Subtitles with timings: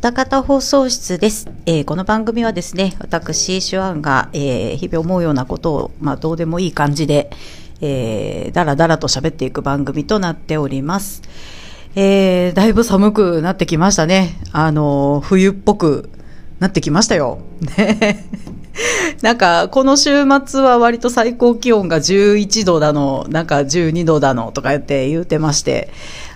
[0.00, 7.30] 歌方放送室です、えーこの番組はですね、私、シュアンが、えー日々思うようなことを、まあ、どうでもいい感じで、
[7.82, 11.20] えーだらだらと喋っていく番組となっております。
[11.96, 14.40] えーだいぶ寒くなってきましたね。
[14.52, 16.08] あの冬っぽく
[16.60, 17.40] なってきましたよ。
[19.20, 25.90] なんか、この週末は割と最高気温が11度だの、なんか12度だのとか言って言うてまして、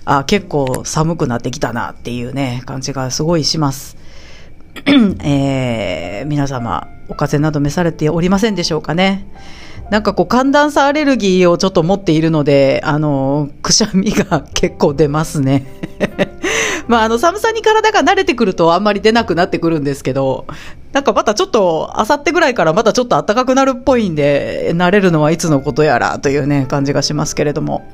[0.05, 3.97] あ、結構寒くなってきたなっていうね、感じがすごいします。
[5.23, 9.27] えー皆様、お風邪など召されておりませんでしょうかね。
[9.91, 15.67] なんかこう寒暖差アレルギーをちょっと持っているので、あの、くしゃみが結構出ますね。
[16.89, 20.47] まあ、あの、寒さに体が慣れてくるとあんまり出なくなってくるんですけど、
[20.93, 27.85] なんかまたちょっと、あさってぐらいからまたちょっと暖かくなるっぽいんで、慣れるのはいつのことやらというね、感じがしますけれども。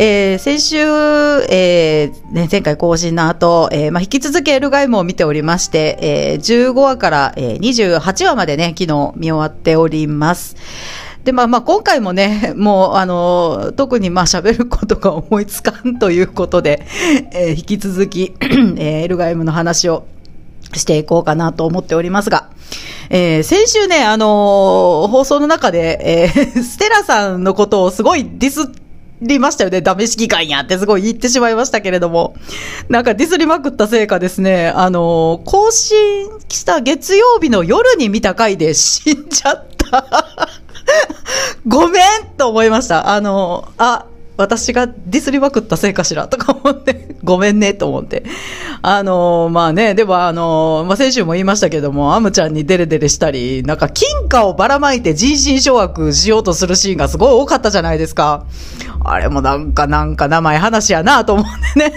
[0.00, 10.54] えー先週、えーね、前回更新の後、えーまあ、引き続きエルガイムを見ておりまして、えー15話から、えー28話までね、昨日見終わっております。
[11.24, 16.86] で、まあまあ今回もね、 もうあの、特にまあ喋ることが思いつかんということで、
[17.32, 20.04] えー引き続き、 えーエルガイムの話を
[20.74, 22.50] していこうかなと思っておりますが、
[23.10, 28.86] えー先週ね、あのー放送の中で、えー ステラさんのことをすごいディスって
[29.20, 29.80] りましたよね。
[29.80, 32.34] ダメ式会やってすごい言ってしまいましたけれども。
[32.88, 40.48] なんかディスりまくったせいかですね、あの更新した月曜日の夜に見た回で死んじゃった。
[41.66, 42.02] ごめん
[42.36, 43.10] と思いました。
[43.10, 44.06] あのあ、
[44.38, 48.22] 私がディスりまくったせいかしらとか思って、 ごめんねと思って。
[48.82, 58.44] あのーまあね、でもあのーまあ先週も言いましたけども、アムちゃんにデレデレしたり、なんか金貨をばらまいて人心掌握しようとするシーンがすごい多かったじゃないですか。
[59.04, 61.92] あれもなんかなんか名前話やなと思ってね。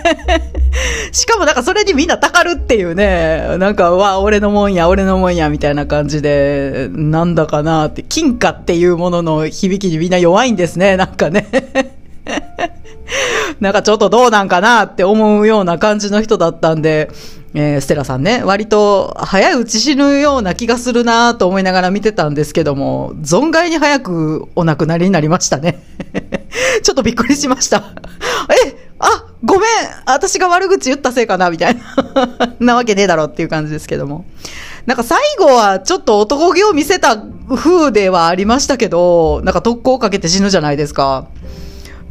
[1.14, 12.01] しかもなんかそれにみんなたかるっていうね、なんか、わ、俺のもんや、俺のもんや、みたいな感じで、なんだかなって、金貨っていうものの響きにみんな弱いんですね、なんかね。
[13.62, 17.12] なんかちょっとどうなんかなって思うような感じの人だったんで、
[17.54, 25.84] えーステラさんね、割と早いうち死ぬような気がするなと思いながら見てたんですけども、存外に早くお亡くなりになりましたね。
[26.82, 27.84] ちょっとびっくりしました。
[28.66, 29.64] え、あ、ごめん
[30.08, 31.82] 私が悪口言ったせいかなみたいな。
[32.60, 34.26] なわけねえだろっていう感じですけども。
[34.88, 37.22] なんか最後はちょっと男気を見せた
[37.56, 41.28] 風ではありましたけど、なんか特攻をかけて死ぬじゃないですか。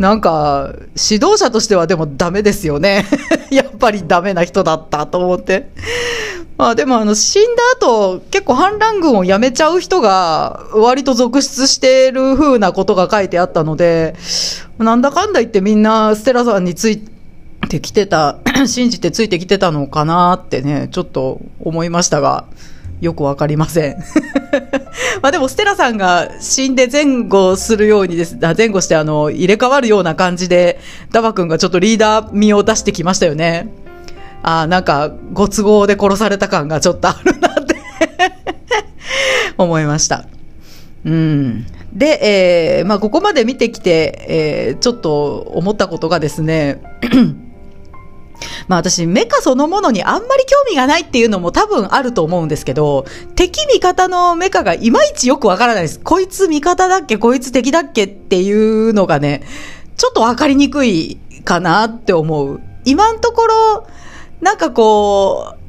[0.01, 3.05] なんか、指導者としてはでもダメですよね。
[3.53, 5.69] やっぱりダメな人だったと思って。
[6.57, 14.15] まあでもあの死んだ後、結構反乱軍を辞めちゃう人が割と続出してる風なことが書いてあったので、
[14.79, 17.03] なんだかんだ言ってみんなステラさんについ
[17.69, 22.47] てきてた、 信じてついてきてたのかなってね、ちょっと思いましたが、
[23.01, 23.97] よくわかりません。
[25.23, 30.79] まあでも、ステラさんが死んで前後するようにです、あ前後してあの、入れ替わるような感じで、
[31.11, 33.69] ダバ君がちょっとリーダー味を出してきましたよね。
[34.43, 37.77] あーなんか、ご都合で殺された感がちょっとあるなって
[39.57, 40.27] 思いました。
[41.05, 41.67] うん。
[41.93, 46.81] で、えーまあ、ここまで見てきて、えーちょっと思ったことがですね、
[48.69, 56.01] まあ私、メカそのものにあんまり興味がないっていうのも多分あると思うんですけど、敵味方のメカがいまいちよくわからないです。
[56.01, 57.19] こいつ味方だっけ？
[57.19, 59.43] こいつ敵だっけっていうのがね、
[59.97, 62.61] ちょっとわかりにくいかなって思う。
[62.85, 63.87] 今のところ、
[64.41, 65.60] なんかこう、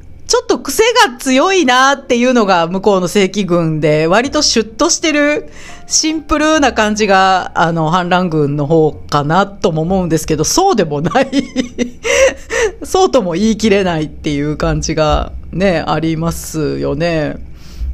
[0.51, 5.50] と癖が強いなっていうのが向こうの正規軍で、割とシュッとしてる、
[5.88, 11.31] シンプルな感じが、あの、反乱軍の方かなとも思うんですけど、そうでもない。
[12.84, 17.38] そうとも言い切れないっていう感じがね、ありますよね。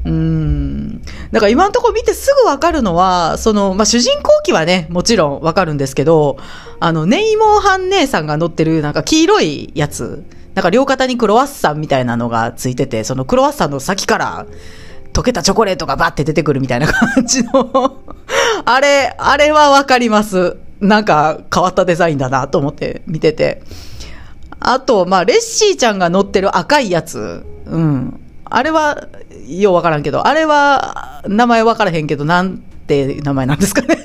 [0.05, 1.01] うん。
[1.31, 6.37] だから今のところ見てすぐわかるのは、その、まあ、主人公機はね、もちろんわかるんですけど、
[6.79, 10.23] あの、ネイモーハン姉さんが乗ってるなんか黄色いやつ、
[10.57, 14.47] なんか両肩にクロワッサンみたいなのがついてて、そのクロワッサンの先から
[15.13, 18.01] 溶けたチョコレートがバッて出てくるみたいな感じの、
[18.65, 20.57] あれ、あれはわかります。
[20.79, 23.61] なんか変わったデザインだなと思って見てて。
[24.59, 27.45] あと、まあ、レッシーちゃんが乗ってる赤いやつ。
[27.67, 28.19] うん。
[28.45, 29.09] あれは、
[29.47, 33.95] ようわからんけど、あれは、名前わからへんけど、なんて名前なんですかね。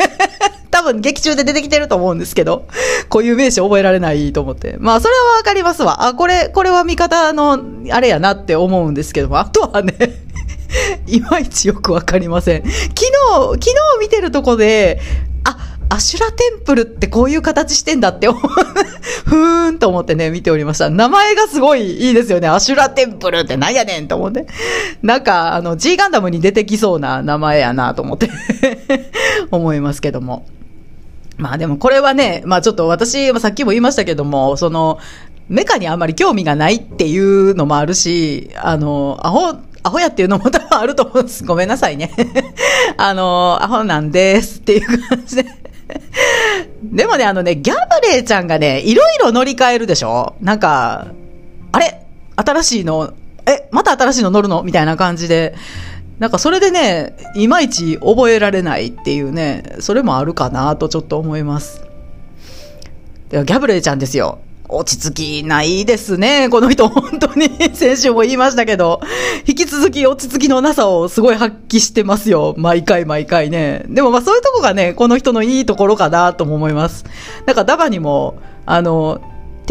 [0.83, 2.67] 多分劇中で出てきてると思うんですけど、
[3.09, 4.77] こういう名詞覚えられないと思って。
[4.81, 6.07] まあ、それはわかりますわ。
[6.07, 9.95] あ、これ、これは味方の、あれやなって思うんですけども、あとはね、
[11.07, 12.63] いまいちよくわかりません。
[12.63, 13.11] 昨日、
[13.53, 15.01] 昨日見てるとこで、
[15.45, 15.57] あ、
[15.89, 18.43] アシュラテンプルってこういう形してんだって思う、
[19.29, 20.91] ふーんと思ってね、見ておりました。
[20.91, 22.49] 名前がすごいいいですよね。
[22.49, 24.47] アシュラテンプルってなんやねんと思って。
[25.03, 28.31] なんか、あの、G ガンダムに出てきそうな名前やなと思って
[29.53, 30.47] 思いますけども。
[31.43, 35.01] まあでもこれはね、まあちょっと私、さっきも言いましたけども、その、
[35.49, 41.43] メカにあんまり興味がないっていうのもあるし、あの、アホ、アホやっていうのも多分あると思うんです。
[41.45, 42.13] ごめんなさいね。
[42.97, 45.45] あの、アホなんですっていう感じで。
[46.85, 50.37] でもね、あのね、ギャブレーちゃんがね、いろいろ乗り換えるでしょ？
[50.41, 51.09] なんか、
[51.73, 52.07] あれ？
[52.37, 53.13] 新しいの、
[53.47, 54.63] え、また新しいの乗るの？
[54.63, 55.55] みたいな感じで。
[56.23, 61.85] なんかそれでね、いまいち覚えられないっていうね、それもあるかなとちょっと思います。
[63.33, 64.39] ギャブレーちゃんですよ。
[64.69, 67.51] 落ち着きないですね、この人、本当に。
[67.75, 69.01] 先週も言いましたけど、
[69.49, 72.55] 引き続き落ち着きのなさをすごい発揮してますよ。
[72.57, 73.85] 毎回毎回ね。
[73.89, 77.05] でもまあそういうとこがね、この人のいいところかなとも思います。
[77.47, 79.21] なんかダバにも、あの、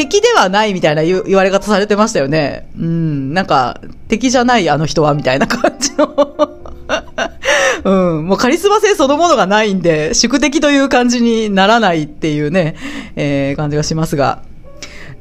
[0.01, 2.67] 敵ではないみたいな言われ方されてましたよね。
[2.77, 6.59] うん、なんか、敵じゃないあの人はみたいな感じの。
[7.83, 12.75] うん、もうカリスマ性そのものがないんで、宿敵という感じにならないっていうね、
[13.15, 14.41] えー、感じがしますが。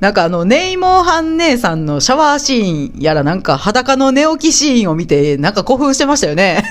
[0.01, 6.65] なんかあの、ネイモーハン姉さんのシャワーシーンやらなんか裸の寝起きシーンを見て、なんか興奮してましたよね。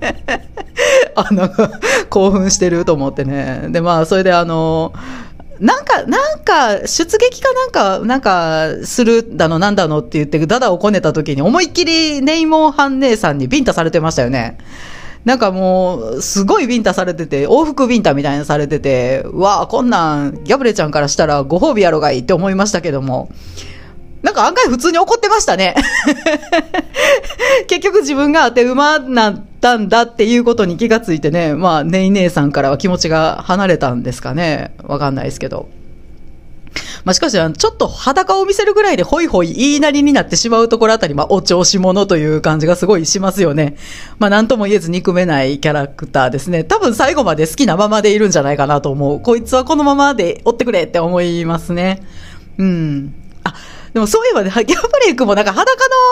[1.14, 1.50] あの、
[2.08, 3.66] 興奮してると思ってね。
[3.68, 4.94] で、まあ、それであの、
[5.60, 14.58] なんか、なんか、出撃かなんか、なんか、するだの、なんだのって言って、ダダをこねた時に、思いっきりネイモンハン姉さんにビンタされてましたよね。
[15.24, 23.28] なんかもう、すごいビンタされてて、往復ビンタみたいにされてて、わあ、こんなん、ギャブレちゃんからしたらご褒美やろがいいって思いましたけども、
[24.38, 25.74] か案外普通に怒ってましたね。
[27.66, 34.74] 結局自分が当て馬なったんだっていうことに気がついてね、まあ、ネイ姉さんからは気持ちが離れたんですかね。
[34.84, 35.68] わかんないですけど。
[37.04, 43.76] まあ、しかし、ちょっと裸を見せるぐらいでホイホイ言いなりになってしまうところあたり、まあ、お調子者という感じがすごいしますよね。
[44.18, 46.64] まあ、なんとも言えず憎めないキャラクターですね。
[46.64, 49.20] 多分最後まで好きなままでいるんじゃないかなと思う。
[49.20, 52.02] こいつはこのままで追ってくれって思いますね。
[52.58, 53.14] うん。
[53.94, 55.70] でもそういえばね、 ギャブレイクもなんか裸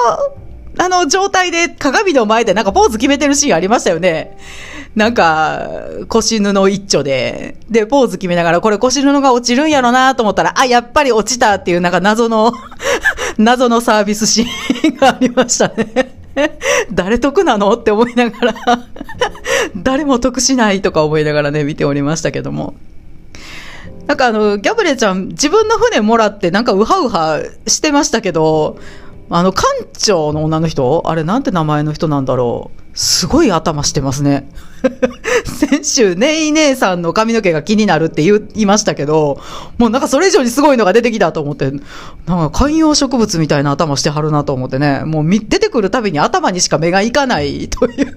[0.08, 0.46] の
[0.78, 4.36] あの状態で鏡の前でなんかポーズ決めてるシーンありましたよね。
[4.94, 5.68] なんか、
[6.08, 12.52] 腰布一丁で、で、ポーズ決めながら、これ腰布が落ちるんやろなと思ったら、あ、やっぱり落ちたっていうなんか謎の
[13.36, 16.16] 謎のサービスシーンがありましたね。
[16.90, 18.54] 誰得なのって思いながら
[19.76, 22.74] 誰も得しないとか思いながらね、見ておりましたけども。
[24.06, 28.78] なんかあの、ギャブレちゃん、自分の船もらって、なんかウハウハしてましたけど、
[29.28, 29.66] あの、館
[29.98, 31.02] 長の女の人？
[31.06, 32.80] あれなんて名前の人なんだろう？
[32.96, 34.48] すごい頭してますね。
[35.44, 39.38] 先週、ネイ姉さんの髪の毛が気になるって言いましたけど、
[39.78, 41.80] もうなんかそれ以上にすごいのが出てきたと思って、なん
[42.38, 48.16] か観葉植物みたいな頭してはるなと思ってね、もう出てくるたびに頭にしか目がいかないという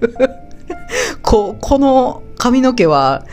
[1.22, 3.24] こ、この髪の毛は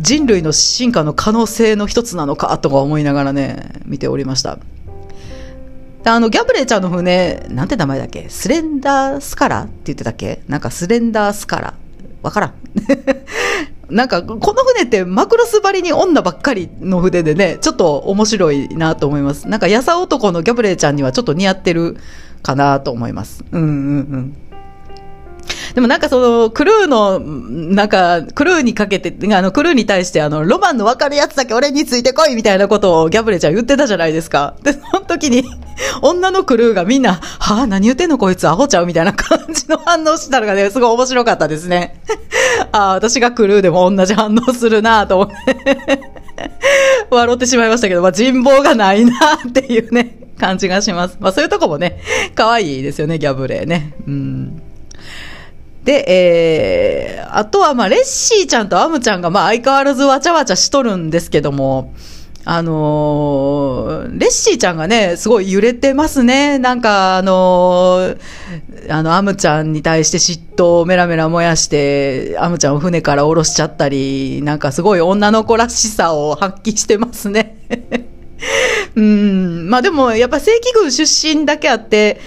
[0.00, 4.58] 人類の進化の可能性の一つなのかとか思いながらね、見ておりました。
[6.04, 8.28] あの、ギャブレーちゃんの船、なんて名前だっけ？
[8.28, 10.42] スレンダースカラって言ってたっけ？
[10.48, 11.74] なんかスレンダースカラ
[12.22, 12.54] わからん。
[13.94, 19.46] なんか、この船ってマクロス張りに女ばっかりの船でね、ちょっと面白いなと思います。
[19.48, 21.98] なんか、やさ男のギャブレーちゃんにはちょっと似合ってる
[22.42, 23.44] かなと思います。
[23.52, 23.70] うんうんう
[24.16, 24.36] ん。
[25.74, 34.56] でもなんかその、クルーの、なんか、クルーにかけて、あの、クルーに対して、あの、ロマンの分かるやつだけ俺についてこいみたいなことをギャブレちゃん言ってたじゃないですか。
[34.62, 35.44] で、その時に、
[36.02, 42.00] 女のクルーがみんな、はあ、何言ってんのこいつ、アホちゃうみたいな感じの反応したのがね、すごい面白かったですね。
[42.72, 46.02] ああ、私がクルーでも同じ反応するなと思って。
[47.10, 49.12] 笑ってしまいましたけど、まあ、人望がないな
[49.48, 51.16] っていうね、感じがします。
[51.20, 52.00] まあ、そういうとこもね、
[52.34, 53.94] 可愛いですよね、ギャブレーね。
[54.06, 54.62] うん。
[55.84, 61.92] で、えー、あとは、まあ、レッシーちゃんとアムちゃんが、まあ、相変わらずわちゃわちゃしとるんですけども、
[62.44, 66.58] あのー、レッシーちゃんがね、すごい揺れてますね。
[66.58, 68.18] なんか、あのー、
[68.90, 77.58] あの、アムちゃんに対して嫉妬をメラメラ燃やして、アムちゃんを船から降ろしちゃったり、なんかすごい女の子らしさを発揮してますね。
[78.96, 82.20] うん、まあでも、やっぱ正規軍出身だけあって、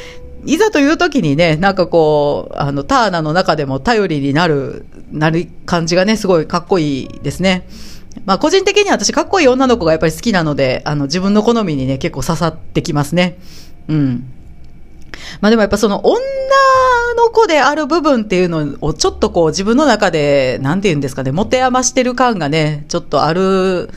[0.45, 7.67] いざという時にね、なんかこう、あの、ターナの中でも頼りになる、なる感じがね、すごいかっこいいですね。
[8.25, 13.37] まあ、個人的には私かっこいい女の子がやっぱり好きなので、あの、自分の好みにね、結構刺さってきますね。
[13.87, 14.31] うん。
[15.41, 16.19] まあでもやっぱその女
[17.17, 23.89] の子である部分っていうのをちょっとこう自分の中で、なんて言うんですかね、持て余してる感がね、ちょっとある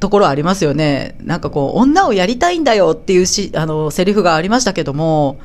[0.00, 1.16] ところありますよね。
[1.22, 5.38] なんかこう、女をやりたいんだよっていうし、あの、セリフがありましたけども、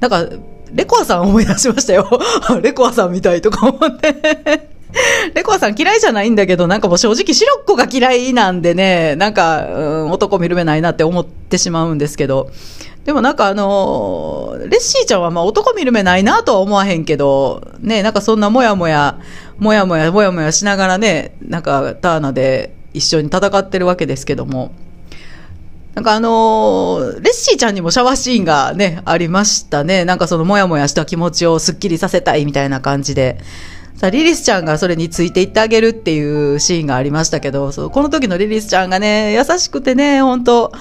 [0.00, 0.26] なんか、
[0.72, 2.08] レコアさん思い出しましたよ。
[2.62, 4.72] レコアさんみたいとか思って。
[5.34, 12.50] レコアさん嫌いじゃないんだけど、なんかもう正直白っ子が嫌いなんでね、なんか、うん、男見る目ないなって思ってしまうんですけど、
[13.04, 19.18] でもなんかあのレッシーちゃんはまあ男見る目ないなとは思わへんけど、ね、なんかそんなもやもや、
[19.58, 24.72] もやもや、もやもやしながらね、なんかターナで一緒に戦ってるわけですけども、
[25.94, 30.04] なんかあのー、レッシーちゃんにもシャワーシーンがね、ありましたね。
[30.04, 33.38] なんかそのもやもやした気持ちをスッキリさせたいみたいな感じで。
[33.94, 40.72] さあ、リリスちゃんがそれについていってあげるっていうシーンがありましたけど、そうこの時のリリスちゃんがね、優しくてね、本当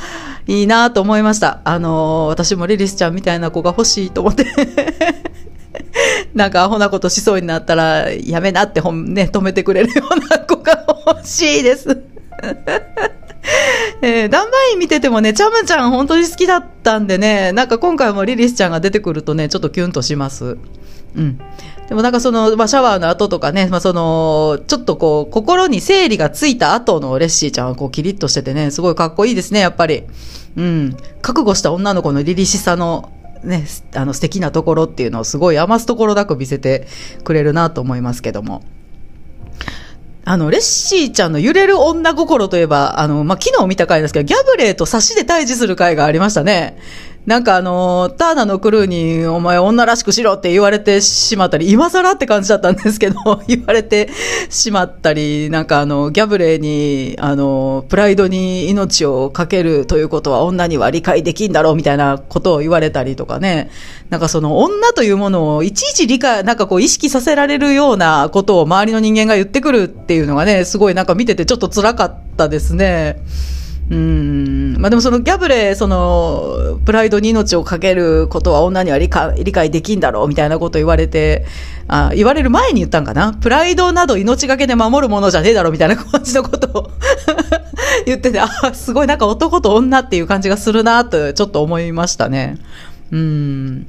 [0.47, 1.59] いいなと思いました。
[1.65, 4.45] あのー、私もリリスちゃんみたいな子が欲しいと思って
[6.33, 12.01] なんかアホなことしそうになったら、やめなってほんね、止めてくれるような子が欲しいです
[14.01, 20.57] えー、ダンバイン見ててもね、チャムちゃん本当に好きだったんでね、なんか今回もリリスちゃんが出てくるとね、ちょっとキュンとします。
[21.15, 21.39] うん。
[21.89, 30.03] でもなんかその、まあ、シャワーの後とかね、まあ、その、ちょっとこう、心に整理がついた後のレッシーちゃんはこう、キリッとしててね、すごいかっこいいですね、やっぱり。
[30.55, 30.97] うん。
[31.21, 33.11] 覚悟した女の子の凛々しさの、
[33.43, 36.88] ね、あの素敵なところっていうのをすごい余すところなく見せて
[37.24, 38.63] くれるなと思いますけども。
[40.24, 46.77] あの、レッシーちゃんの揺れる女心といえば、あの、まあ、昨日見た回ですけど、ギャブレーと差しで対峙する回がありましたね。
[47.27, 53.15] なんかあの、ターナのクルーに、お前女らしくしろって言われてしまったり、今更って感じだったんですけど、
[53.47, 54.09] 言われて
[54.49, 63.69] しまったり、なんかあの、ギャブレーに、あの、プライドに命をかけるということは女には理解できんだろうみたいなことを言われたりとかね、
[64.09, 73.21] なんかその女というものをいちいち理解、なんかこう意識させられるようなことを周りの人間が言ってくるっていうのがね、すごいなんか見ててちょっと辛かったですね。
[73.91, 74.77] うん。
[74.79, 81.45] まあでもそのギャブレ、その、プライドに命をかけることは女には理解できんだろうみたいなこと言われて、
[81.89, 83.33] あ言われる前に言ったんかな？
[83.33, 86.91] プライドなど命がけで守るものじゃねえだろみたいな感じのことを
[88.07, 92.60] 言ってて、あ、すごいなんか男と女っていう感じがするなとちょっと思いましたね。
[93.12, 93.88] うん。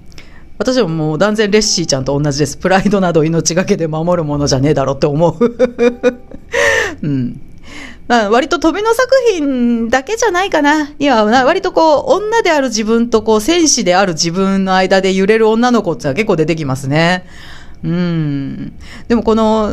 [0.58, 2.56] 私はもう断然レッシーちゃんと同じです。
[2.56, 5.56] プライドなど命がけで守るものじゃねえだろって思う。
[7.02, 7.40] うん。
[8.08, 10.90] まあ、割と飛びの作品だけじゃないかな。
[10.98, 17.26] いや、割とこう、女である自分とこう、戦士である自分の間で揺れる女の子ってのは結構出てきますね。
[17.84, 18.72] うん。
[19.08, 19.70] でもこの、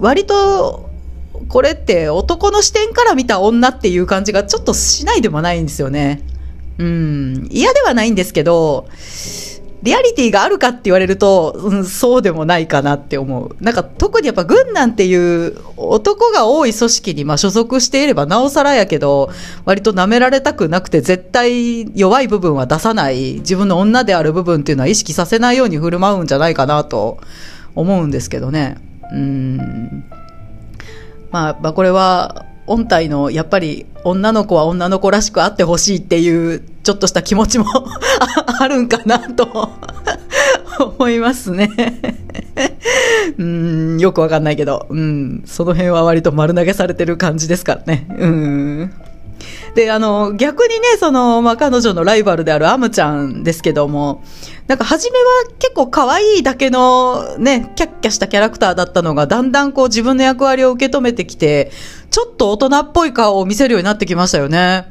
[0.00, 0.88] 割と、
[1.48, 6.22] これって男の視点から見た女っていう感じがちょっとしないでもないんですよね。
[6.78, 7.48] うん。
[7.50, 8.86] 嫌ではないんですけど、
[9.82, 13.56] リアリティがあるかって言われると、うん、そうでもないかなって思う。
[13.60, 19.30] なんか特にやっぱ軍なんていう男が多い組織にまあ所属していればなおさらやけど、
[19.64, 27.18] 割と舐められたくなくて絶対弱い部分は出さない、自分の女である部分っていうのは意識させないように振る舞うんじゃないかなと
[27.74, 28.76] 思うんですけどね。
[29.12, 30.04] うん。
[31.30, 37.66] まあ、まあこれは音体のやっぱり女の子は女の子らしくあってほしいっていうちょっとした気持ちも
[38.60, 39.70] あるんかなと
[40.96, 41.68] 思いますね
[43.38, 48.06] うん、よくわかんないけど、うん、その辺は割と丸投げされてる感じですからね。
[48.18, 48.92] うん。
[49.74, 54.22] で、あの、逆にね、その、まあ、彼女のライバルであるアムちゃんですけども、
[54.66, 55.24] なんか初めは
[55.58, 61.70] 結構可愛いだけのね、キャッキャしたキャラクターだったのが、だんだんこう自分の役割を受け止めてきて、
[62.10, 64.86] ちょっと大人っぽい顔を見せるようになってきましたよね。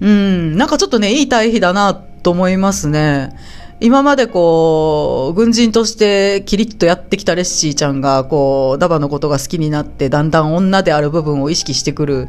[0.00, 3.36] うん、なんかちょっとね、いい対比だなと思いますね。
[3.80, 12.28] 今までこう、軍人としてキリッとやってきたレッシーちゃんが、こう、ダバのことが好きになって、だんだん女である部分を意識してくる。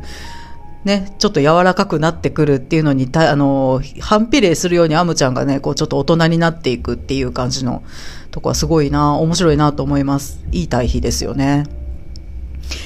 [0.85, 7.83] ね、ちょっと柔らかくなってくるっていうのに、あの、反比例するようにアムちゃんがね、こう、ちょっと大人になっていくっていう感じの
[8.31, 10.39] とこはすごいな、面白いなと思います。
[10.51, 11.65] いい対比ですよね。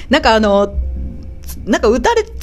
[0.10, 0.74] なんかあの、
[1.66, 2.38] なんか撃たれ、墜落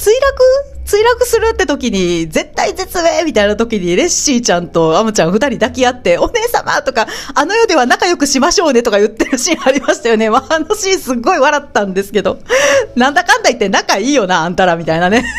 [0.91, 10.29] 墜落するって時に、絶対絶命みたいな時に、レッシーちゃんとアムちゃん二人抱き合って、お姉様とか、あの世では仲良くしましょうねとか言ってるシーンありましたよね。
[10.29, 12.39] まあ、あのシーンすっごい笑ったんですけど、
[12.95, 15.23] なんだかんだ言って仲いいよな、あんたらみたいなね。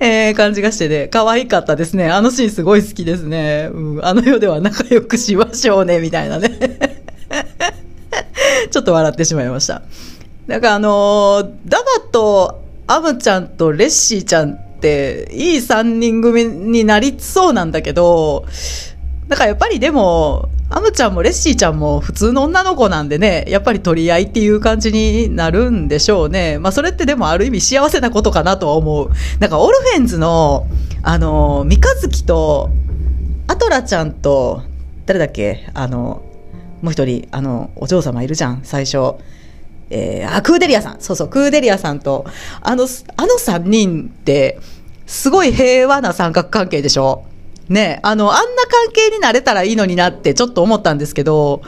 [0.00, 2.10] えー、感じがしてね、可愛かったですね。
[2.10, 3.70] あのシーンすごい好きですね。
[3.72, 6.50] うん、あの世では仲良くしましょうね、みたいなね。
[8.72, 9.82] ちょっと笑ってしまいました。
[10.48, 18.46] なんかあのー、ダバとアムちゃんとレッシーちゃんって、いい3人組になりそうなんだけど、
[19.28, 26.58] だからやっぱりでも、アムちゃんもレッシーちゃんも普通の女の子なんでね、やっぱり取り合いっていう感じになるんでしょうね。
[26.58, 29.10] まあそれってでもある意味幸せなことかなとは思う。
[29.38, 30.66] なんかオルフェンズの、
[31.04, 32.70] あの、三日月と、
[33.46, 34.62] アトラちゃんと、
[35.06, 35.70] 誰だっけ？
[35.74, 36.22] あの、
[36.82, 39.14] もう一人、あの、お嬢様いるじゃん、最初。
[39.90, 41.00] えー、あ、クーデリアさん。
[41.00, 42.24] そうそう、クーデリアさんと、
[42.60, 44.58] あの、あの三人って、
[45.06, 47.24] すごい平和な三角関係でしょ？
[47.68, 51.62] ね、あの、あんな関係になれたらいいのになってちょっと思ったんですけど、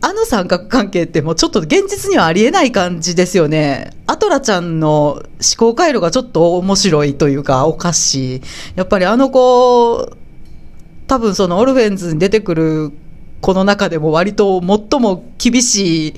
[0.00, 3.90] あの三角関係ってもうちょっと現実にはありえない感じですよね。
[4.06, 5.24] アトラちゃんの思
[5.56, 8.42] 考回路がちょっと面白いというかおかしい。
[8.76, 10.12] やっぱりあの子、
[11.06, 12.92] 多分そのオルフェンズに出てくる
[13.44, 16.14] 子の中でも割と最も厳しい、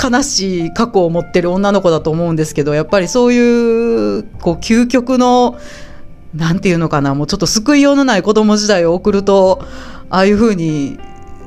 [0.00, 5.58] 悲しい過去を持ってる女の子だと思うんですけど、やっぱりそういう、こう、究極の
[6.34, 9.64] なんていうのかな、もうちょっと救いようのない子供時代を送ると、
[10.08, 10.98] ああいうふうに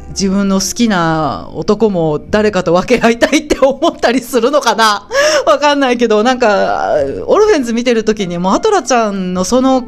[0.10, 5.08] 自分の好きな男も誰かと分け合いたいって思ったりするのかな？
[5.46, 6.96] わかんないけど、なんか、
[7.26, 9.84] オルフェンズ見てる時にもうアトラちゃんのその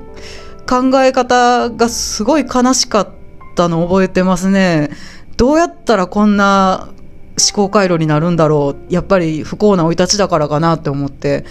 [0.70, 3.10] 考え方がすごい悲しかっ
[3.56, 4.92] たの覚えてますね。
[5.38, 6.90] どうやったらこんな
[7.38, 8.94] 思考回路になるんだろう。
[8.94, 11.46] やっぱり不幸な生い立ちだからかなって思って。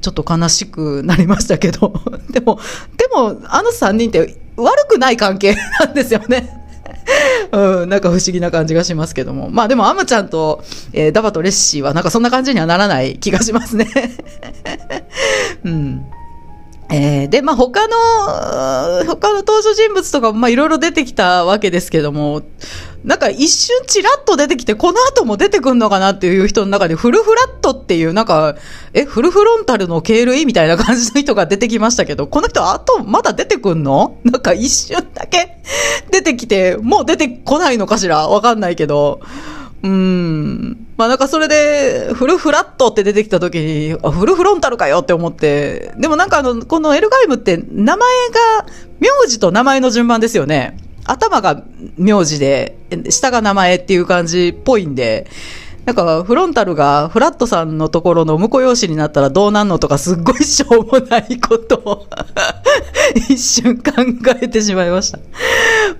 [0.00, 1.92] ちょっと悲しくなりましたけど、
[2.30, 2.58] でも、
[2.96, 6.54] でも、あの3人って悪くない関係なんですよね。
[7.52, 9.48] うん、なんか不思議な感じがしますけども。
[9.50, 13.88] まあでも、アムちゃんと、えー、ダバとレッシーはなんかそんな感じにはならない気がしますね。
[15.64, 16.04] うん。
[16.90, 17.96] えー、で、まあ、他の、
[19.06, 22.42] 他の登場人物とかも、まあ、いろいろ出てきたわけですけども、
[23.08, 28.54] なんか一瞬チラッと出てきて、この後も出てくんのかなっていう人の中で、フルフラットっていう、なんか、
[28.92, 34.18] え、フルフロンタルの経類みたいな感じの人が出てきましたけど、この人、あと、まだ出てくんの？
[34.24, 35.56] なんか一瞬だけ
[36.10, 38.28] 出てきて、もう出てこないのかしら？
[38.28, 39.20] わかんないけど、
[39.82, 40.86] うん。
[40.98, 48.66] まあなんかそれで、フルフラットって出てきた時に、あ、フルフロンタルかよって思って、でもなんかあの、このエルガイムって名前が、
[49.00, 50.76] 名字と名前の順番ですよね。
[51.08, 51.62] 頭が
[51.96, 52.76] 名字で、
[53.10, 55.26] 下が名前っていう感じっぽいんで、
[55.88, 62.06] なんか、フロンタルがフラットさんのところの婿養子になったらどうなんのとかすっごいしょうもないことを
[63.30, 63.92] 一瞬考
[64.42, 65.18] えてしまいました。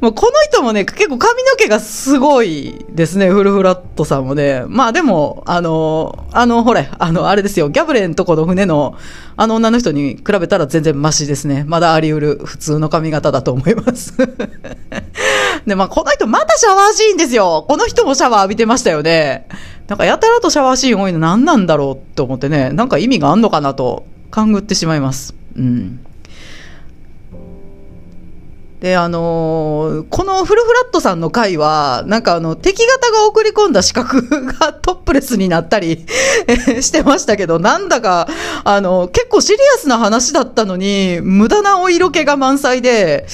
[0.02, 4.64] もうこの人もね、結構髪の毛がすごいですね、フルフラットさんもね。
[4.66, 8.94] まあでも、あの、あの、ほれ、あの、あれですよ、ギャブレンとこの船の、
[9.40, 11.64] あの女の人に比べたら全然マシですね。
[11.68, 14.12] まだあり得る普通の髪型だと思います。
[15.64, 17.64] で、まあこの人またシャワーシーンですよ。
[17.68, 19.46] この人もシャワー浴びてましたよね。
[19.86, 25.36] なんかやたらとシャワーシーン多いの何なんだろうって思ってね、なんか意味があんのかなと勘ぐってしまいます。
[25.56, 26.00] うん。
[28.80, 36.06] で、あのー、このフルフラットさんの回は、なんかあの、敵型が送り込んだ資格が トップレスになったり
[36.80, 38.28] してましたけど、なんだか、
[38.62, 43.26] あの、結構シリアスな話だったのに、無駄なお色気が満載で、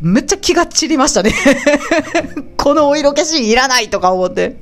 [0.00, 1.32] めっちゃ気が散りましたね
[2.58, 4.56] このお色気シーンいらないとか思って、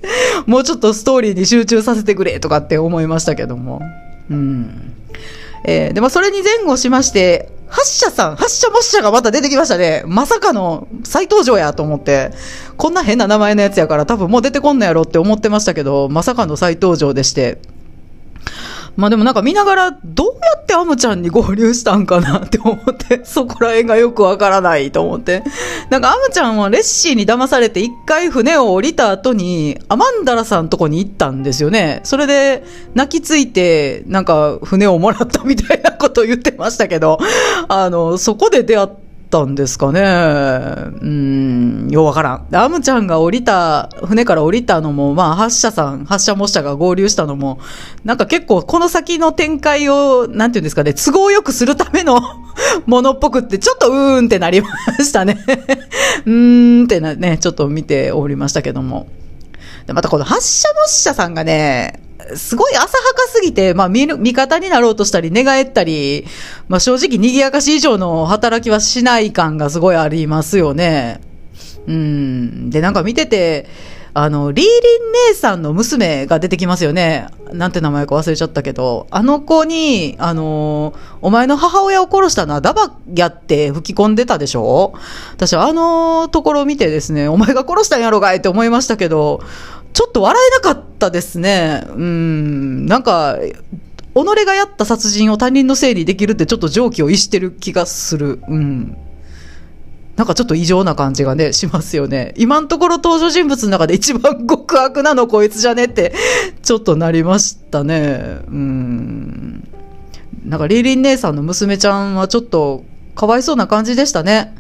[0.47, 3.83] もうちょっとストーリーに集中させてくれとかって思いましたけども。
[4.31, 4.95] うん。
[5.67, 10.05] えー、で、もそれに前後しまして、発射さん、発射もっしゃがまた出てきましたね。
[10.07, 12.31] まさかの再登場やと思って、
[12.77, 17.59] こんな変な名前のやつやから多分もう出てこんのやろって思ってましたけど、まさかの再登場でして、
[18.97, 25.43] まあでもなんか見ながら、どうやってアムちゃんに合流したんかなって思って、 そこら辺がよくわからないと思って。
[25.91, 32.01] なんかアムちゃんはレッシーに騙されて一回船を降りた後に、アマンダラさんとこに行ったんですよね。
[32.05, 37.19] それで、泣きついて、なんか船をもらったみたいなことを言ってましたけど、
[37.69, 39.04] あの、そこで出会った
[39.35, 40.01] たんですかね。
[40.01, 42.47] うん、ようわからん。
[42.55, 47.59] アムちゃんが降りた、船から降りたのも、まあ、発射さん、発射模写が合流したのも、
[48.05, 52.21] なんか結構この先の展開を、なんていうんですかね、都合よくするための
[52.87, 54.69] ものっぽくって、ちょっとうーんってなりま
[55.03, 55.45] したね
[56.25, 59.09] うーんってな、ね、ちょっと見ておりましたけども。
[59.89, 62.04] で、またこの発射模写さんがね、
[62.35, 62.93] すごい浅はか
[63.29, 66.27] すぎて、まあ見る、味方になろうとしたり、寝返ったり、
[66.69, 71.21] まあ正直賑やかし以上の働きはしない感がすごいありますよね。
[71.87, 72.71] うん。
[72.71, 73.67] で、なんか見てて、
[74.17, 77.27] あの、リーリン姉さんの娘が出てきますよね。
[77.53, 84.95] なんて名前か忘れちゃったけど、あの子に、あの、お前の母親を殺したのはダバやって吹き込んでたでしょ？
[85.33, 89.41] 私はあのところを見てですね、お前が殺したんやろがいって思いましたけど、
[89.95, 91.85] ちょっと笑えなかったですね。
[91.89, 93.39] うん、なんか、
[94.15, 98.41] 己がやった殺人を他人のせいにできるってちょっと常軌を逸してる気がする。
[98.49, 98.97] うん。
[100.17, 102.35] なんかちょっと異常な感じがね、しますよね。
[102.37, 106.13] 今のところ登場人物の中で一番極悪なのこいつじゃねって、
[106.63, 108.39] ちょっとなりましたね。
[108.47, 109.69] うん。
[110.45, 114.55] なんかリーリン姉さんの娘ちゃんはちょっとかわいそうな感じでしたね。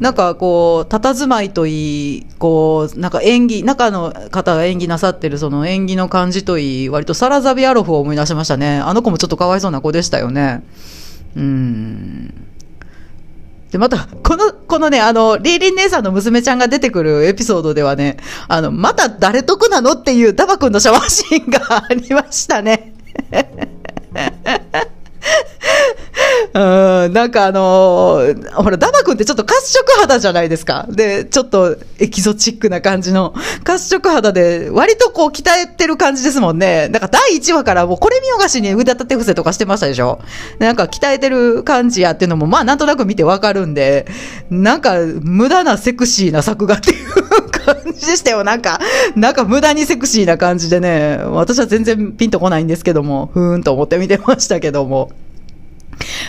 [0.00, 8.78] なんかこう、佇まいといい、こう、なんか演技、中の方が演技なさってるその演技の感じといい、割とサラザビアロフを思い出しましたね。
[8.78, 10.64] あの子もちょっとかわいそうな子でしたよね。
[11.36, 12.34] うん。
[13.70, 18.16] で、また、この、このね、あの、リーリン姉さんの娘ちゃんが出てくるエピソードではね、
[18.48, 22.94] あの、また誰得なのっていうダバ君のシャワーシーンがありましたね。
[26.52, 30.86] うん、なんかあのー、ほら、ダバ君ってちょっと褐色肌じゃないですか。
[30.88, 36.88] で、ちょっとエキゾチックな感じの褐色肌で、割とこう鍛えてる感じですもんね。
[36.88, 40.20] なんか第1話からもうこれ見よがしに腕立て伏せとかしてましたでしょ。
[40.58, 44.06] なんか鍛えてる感じやっていうのも、まあなんとなく見てわかるんで、
[44.50, 48.44] なんか無駄なセクシーな作画っていう感じでしたよ。
[48.44, 48.80] なんか、
[49.14, 55.10] なんか無駄にセクシーな感じでね、私は全然ピンとこないんですけども、ふーんと思って見てましたけども。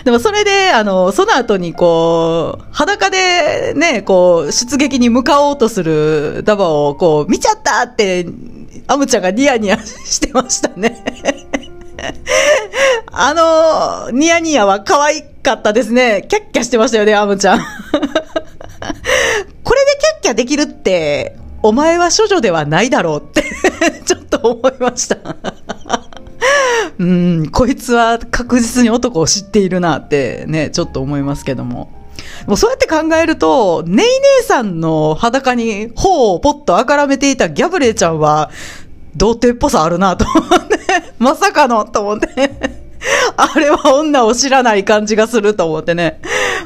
[0.03, 8.25] でもそれで、あの、その後にこう、裸でね、こう、出撃に向かおうとするダバをこう、見ちゃったって、
[8.87, 11.03] アムちゃんがニヤニヤしてましたね。
[13.11, 16.25] あの、ニヤニヤは可愛かったですね。
[16.27, 17.59] キャッキャしてましたよね、アムちゃん。
[17.61, 17.65] こ
[19.75, 23.43] れでキャッキャできるって、お前は処女ではないだろうって
[24.05, 25.17] ちょっと思いました
[26.99, 31.91] うん、こいつは確実に男を知っているなってね、ちょっと思いますけども。
[32.47, 34.03] もうそうやって考えると、ネイネ
[34.41, 38.51] イさんの裸に頬をポッとあからめていたギャブレーちゃんは、
[39.15, 40.79] 童貞っぽさあるなと思って、
[41.19, 42.81] まさかのと思って。
[43.37, 46.19] あれは女を知らない感じがすると思ってね、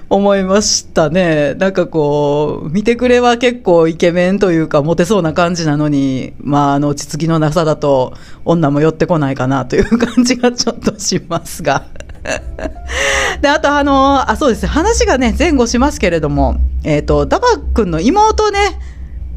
[0.09, 1.53] 思いましたね。
[1.55, 11.85] なんかこう、見てくれは結構イケメンというかモテそうな感じなのに、まああの落ち着きのなさだと女も寄ってこないかなという感じがちょっとしますが。
[13.41, 14.65] で、あとあの、あ、そうです。
[14.67, 18.59] 話がね、前後しますけれども、えっ、ー、と、ダバ君の妹ね、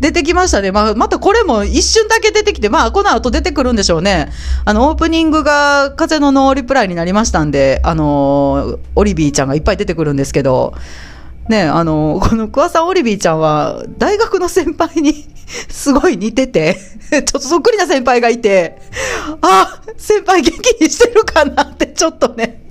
[0.00, 0.70] 出てきましたね。
[0.70, 4.30] まあ、またこれも一瞬だけ出てきて、まあ、この後出てくるんでしょうね。
[4.64, 10.74] あの、オープニングが風のノーリプライになりましたんで、あの、オリビーちゃんがいっぱい出てくるんですけど、
[11.48, 15.26] ね、あの、この桑さんオリビーちゃんは、大学の先輩に
[15.68, 16.76] すごい似てて
[17.10, 18.78] ちょっとそっくりな先輩がいて、
[19.40, 22.62] あ、先輩元気にしてるかなってちょっとね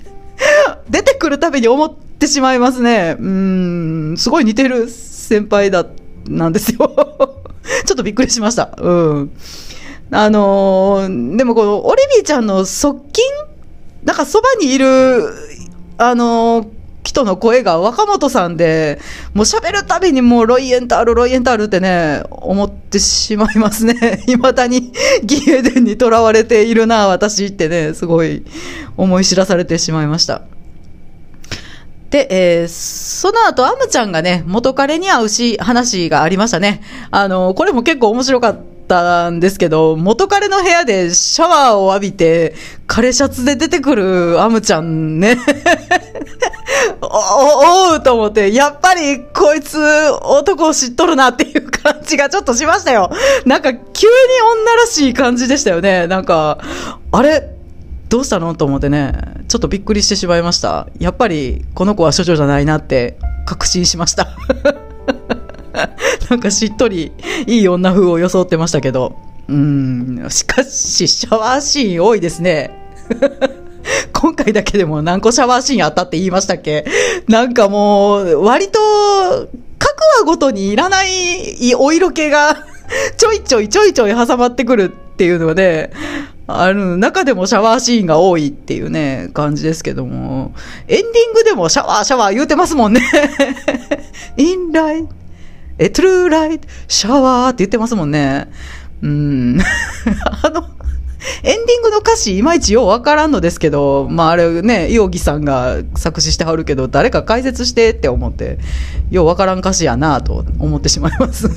[0.88, 3.16] 出てくるたびに思ってしまいますね。
[3.18, 6.07] うん、すごい似てる先輩だった。
[6.28, 6.78] なんですよ
[7.86, 8.70] ちょっとびっくりしました。
[8.78, 9.30] うん。
[10.10, 13.24] あのー、でもこの、オリビーちゃんの側近？
[14.04, 14.86] なんかそばにいる、
[15.98, 16.68] あのー、
[17.04, 19.00] 人の声が若本さんで、
[19.34, 24.22] もう喋るたびにもうロイエンタール、ロイエンタールってね、思ってしまいますね。
[24.28, 28.44] 未だに義エ伝にとらわれているな、私ってね、すごい
[28.96, 30.42] 思い知らされてしまいました。
[32.10, 36.80] で、えー、その後、アムちゃんがね、元彼に会うし、話がありましたね。
[37.10, 42.54] あの、これも結構面白かったんですけど、元彼の部屋でシャワーを浴びて、
[42.86, 45.36] 枯シャツで出てくるアムちゃんね。
[47.02, 49.78] お、おうと思って、やっぱりこいつ
[50.22, 53.10] 男を知っとるなっていう感じがちょっとしましたよ。
[53.44, 53.82] なんか急に
[54.62, 56.06] 女らしい感じでしたよね。
[56.06, 56.58] なんか、
[57.12, 57.57] あれ？
[58.08, 58.54] どうしたの？
[58.54, 59.12] と思ってね、
[59.48, 60.88] ちょっとびっくりしてしまいました。
[60.98, 64.28] やっぱり、この子は処女じゃないなって確信しました。
[66.30, 67.12] なんかしっとり、
[67.46, 69.16] いい女風を装ってましたけど。
[69.48, 72.70] うん、しかし、シャワーシーン多いですね。
[74.12, 76.86] 今回だけでも何個シャワーシーンあったって言いましたっけ？
[77.28, 78.78] なんかもう、割と、
[79.78, 82.56] 各話ごとにいらないお色気が
[83.16, 85.92] ちょいちょいちょいちょい挟まってくるっていうので、
[86.50, 90.54] あの、中でもシャワーシーンが多いっていうね、感じですけども、
[90.88, 93.02] エンディングでもシャワーシャワー言うてますもんね。
[94.38, 95.10] インライト、
[95.76, 98.48] え、トゥルーライト、シャワーって言ってますもんね。
[99.02, 99.58] うん。
[100.42, 100.64] あの、
[101.42, 108.58] エンディングの歌詞いまいちようわからんのですけど、まああれね、ヨギさんが作詞してはるけど、誰か解説してって思って、
[109.10, 111.50] ようわからん歌詞やなと思ってしまいます。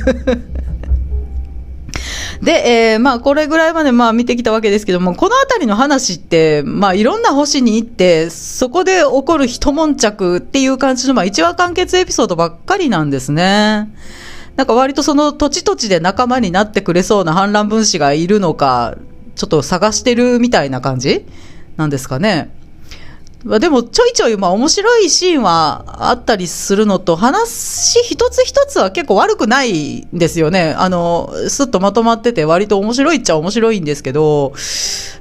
[2.42, 13.94] で、えー、まあ、これぐらいまでまあ見てきたわけですけども、このあたりの話って、まあ、いろんな星に行って、そこで起こる一悶着っていう感じの、まあ、一話完結エピソードばっかりなんですね。
[14.56, 18.96] なんか割とその土地土地で仲間になってくれそうな反乱分子がいるのか、
[19.36, 21.26] ちょっと探してるみたいな感じ
[21.78, 22.52] なんですかね。
[23.44, 30.76] までもちょいちょいまあ面白いシーンはあったりするのと、話一つ一つは結構悪くないんですよね。
[30.78, 34.54] あの、すっとまとまってて割と面白いっちゃ面白いんですけど、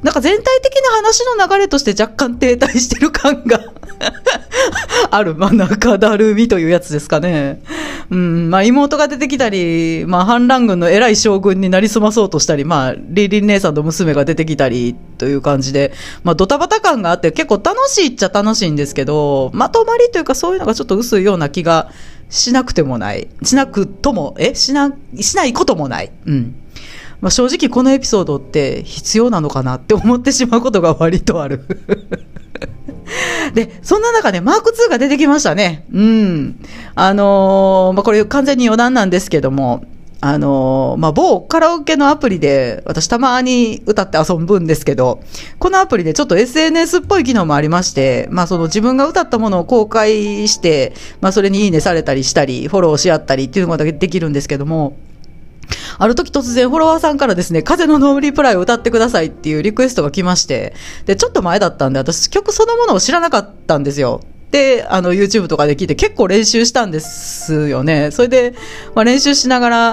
[0.02, 3.60] なんか全体的な話の流れとして若干停滞してる感が
[5.10, 5.34] ある。
[5.34, 7.62] まあ中だるみというやつですかね。
[8.10, 15.92] うん、まあ妹が出てきたり、まあ反乱軍の偉い将軍になりすまそうとしたり、まあリリン姉さんの娘が出てきたりという感じで、
[16.24, 21.90] まあドタバタ感があって結構楽しいっちゃ楽しいんですけど、まとまりというかそういうのがちょっと薄いような気が
[22.28, 23.28] しなくてもない。
[23.42, 24.54] しなくとも、え？
[24.54, 26.10] しな、しないこともない。
[26.26, 26.54] うん。
[27.20, 31.60] まあ、正直このエピソードって必要なのかなって思ってしまうことが割とある
[33.54, 35.84] で、そんな中でマーク2が出てきましたね。
[35.92, 36.56] うん。
[36.94, 39.84] あのー、まあ、これ完全に余談なんですけども、
[40.22, 45.20] あのー、まあ、某カラオケのアプリで、私たまに歌って遊ぶんですけど、
[45.58, 54.96] このアプリでちょっと SNS っぽい機能もありまして、まあ、その自分が歌ったものを公開して、まあ、それにいいねされたりしたり、フォローし合ったりっていうのができるんですけども、
[56.00, 60.72] ある時突然フォロワーさんからですね、風のノーリプライを歌ってくださいっていうリクエストが来まして、
[61.04, 64.22] で、ちょっと前だったんで、私曲そのものを知らなかったんですよ。
[64.50, 68.10] で、あの、YouTube とかで聞いて結構練習したんですよね。
[68.12, 68.54] それで、
[68.94, 69.90] まあ、練習しながら、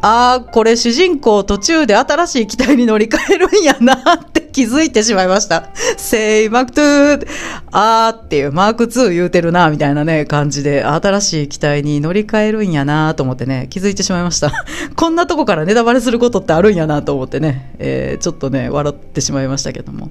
[0.00, 5.70] ああ、これ主人公途中で新しい機体に乗り換えるんやなって気づいてしまいました。
[5.98, 7.26] セイマクトゥー
[7.72, 14.52] あーっていうマーク2言うてるなみたいなね感じで新しい機体に乗り換えるんやなと思ってね気づいてしまいました。
[14.94, 20.08] こんなとこからネタバレすることってあるんやなと思ってね、えー、ちょっとね笑ってしまいましたけども。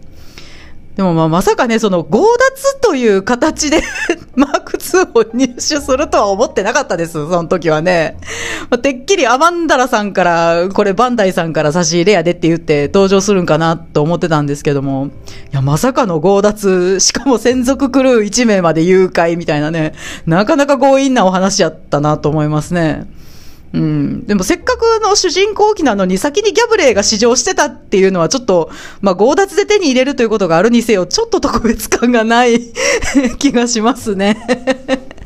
[0.95, 3.81] でもまあまさかね、その強奪という形で
[4.35, 8.17] マーク2を入手するとは思ってなかったです、その時はね。
[8.69, 15.07] まあ、てっきりアマンダラさんから、これバンダイさんから差し入れやでって言って登場するんかなと思ってたんですけども、
[15.51, 19.93] いや、まさかの強奪、しかも専属クルー1名まで誘拐みたいなね、
[20.27, 23.07] なかなか強引なお話やったなと思いますね。
[23.73, 24.25] うん。
[24.25, 28.69] でもせっかくの主人公機なのに先にギャブレーが試乗してたっていうのはちょっと、
[29.01, 32.59] まあ強奪で手に入れるということがあるにせよ、ちょっと特別感がない
[33.39, 34.37] 気がしますね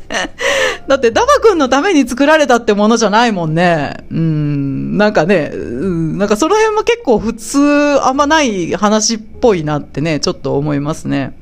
[0.88, 4.04] だってダバ君のために作られたってものじゃないもんね。
[4.10, 4.96] うん。
[4.96, 7.58] なんかね、うん、なんかその辺も結構普通
[8.02, 11.36] あんまない話っぽいなってね、ちょっと思いますね。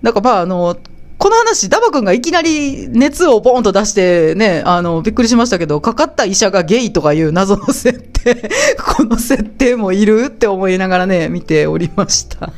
[0.00, 0.76] なんかまああの、
[1.22, 8.50] この話、ダバ君がいきなり熱をボーンと出してね、あの、びっくりしましたけど、かかった医者がゲイとかいう謎の設定、
[8.96, 12.52] この設定もいるって思いながらね、見ておりました。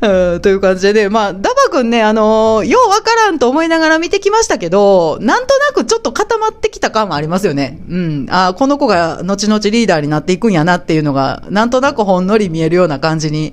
[0.00, 7.82] うん、という感じでね、まあ、ダバ君ね、あのようわからんと思いながら見てきましたけど、なんとなくちょっと固まってきた感はありますよね。
[7.90, 8.26] うん。
[8.30, 13.52] あこの子が後々リーダーになっていくんやなっていうのが、なんとなくほんのり見えるような感じに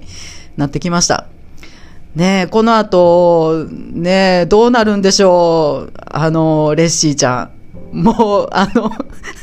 [0.56, 1.26] なってきました。
[2.16, 5.94] ねえこの後、ねどうなるんでしょう？
[6.06, 7.50] あの、レッシーちゃ
[7.94, 8.04] ん。
[8.04, 8.90] もう、あの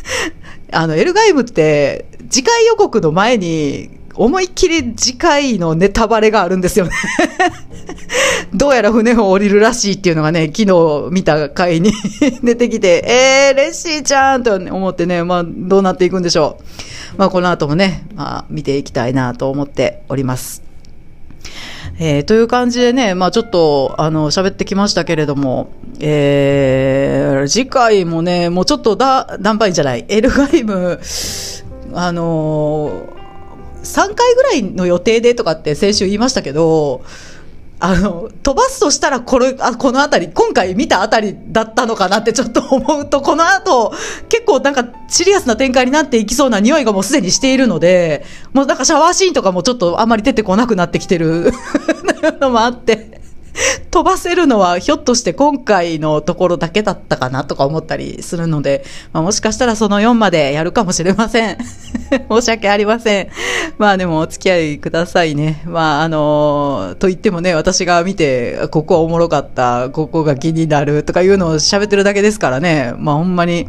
[0.72, 6.92] あの、エルガイムって、次回予告の前に、思いっきり次回のネタバレがあるんですよね
[8.52, 11.92] どうやら船を降りるらしいっていうのがね、昨日見た回に
[12.44, 16.58] 出てきて、えー、レッシーちゃんと思ってね、まあ、どうなっていくんでしょ
[17.14, 17.18] う？
[17.18, 20.62] まあ、この後もね、まあ、見ていきたいなと思っております。
[21.98, 31.00] えー、という感じでね、まあちょっと、あの、喋ってきましたけれども、えー、次回もね、もうちょっとだ、ダンパインじゃない、エルガイム、
[31.92, 33.22] あのー、
[33.82, 37.02] 3回ぐらいの予定でとかって先週言いましたけど、
[37.84, 43.92] あの、飛ばすとしたらこれ、あ、このあたり、今回見たあたりだったのかなってちょっと思うと、この後、
[44.28, 51.52] 結構なんかシリアスな展開になっていきそうな匂いがもうすでにしているので、もうなんかシャワーシーンとかもちょっとあんまり出てこなくなってきてる
[52.40, 53.21] のもあって。
[53.90, 61.58] 飛ばせるのはひょっとして今回のところだけだったかなとか思ったりするので、まあ、もしかしたらその4までやるかもしれません。
[62.30, 63.28] 申し訳ありません。
[63.78, 65.62] まあでもお付き合いくださいね。
[65.66, 72.94] まああの、と言ってもね、私が見て、ここはおもろかった、ここが気になるとかいうのを喋ってるだけですからね。
[72.98, 73.68] まあほんまに、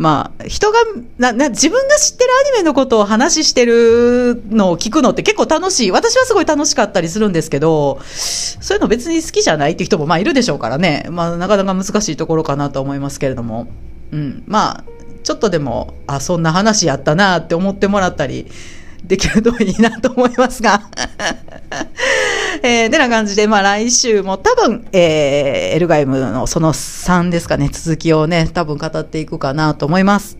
[0.00, 0.78] まあ、人が
[1.18, 5.90] なな、自分が知ってるアニメのことを話してるのを聞くのって結構楽しい。
[5.90, 11.04] 私はすごい楽しかったりするんですけど、そういうの別に好きじゃないっていう人もまあいるでしょうからね。
[11.10, 13.66] まあ、なかなか難しいところかなと思いますけれども。
[14.10, 14.42] うん。
[14.46, 14.84] まあ、
[15.22, 18.50] ちょっとでも、あ、そんな話やったなって思ってもらったり、
[19.10, 20.82] できるといいなと思いますが
[22.62, 30.38] えー、てな感じで、まあ来週も多分、えー、エルガイムのその3ですかね、続きをね、多分語っていくかなと思います。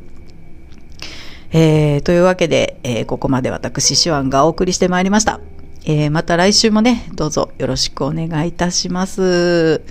[1.53, 5.41] えー、というわけで、えー、ここまで私、手腕がお送りしてまいりました。
[5.85, 9.83] えー、また来週もね、どうぞよろしくお願いいたします。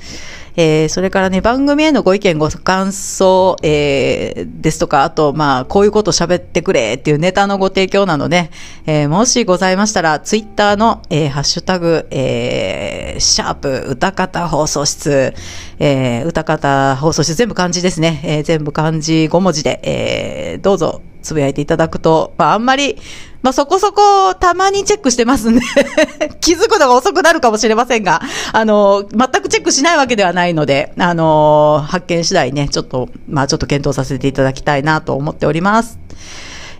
[0.62, 8.52] えー、それからね、番組へのご意見、ご感想、えー、ですとか、あと、まあ、こういうこと喋ってくれっていうネタのご提供などね、
[8.86, 15.34] えー、もしございましたら、ツイッターの、えー、ハッシュタグ、えー、シャープ、歌方放送室、
[15.80, 18.20] えー、歌方放送室、全部漢字ですね。
[18.26, 22.98] えー、全部漢字5文字で、えー、どうぞつぶやいていただくと、まあ、あんまり、
[23.42, 25.62] まあ、そこそこたまにチェックしてますんで
[26.42, 28.22] 気づくのが遅くなるかもしれませんが、
[28.52, 36.00] あの、全くチェックしないわけではないので、あの、発見次第ね、ちょっと、まあ、ちょっと検討させていただきたいなと思っております。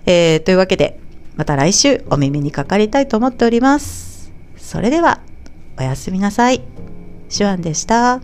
[0.06, 1.00] えー、というわけで、
[1.36, 4.32] また来週お耳にかかりたいと思っております。
[4.58, 5.22] それでは、
[5.80, 6.62] おやすみなさい。
[7.30, 8.20] シュアンでした。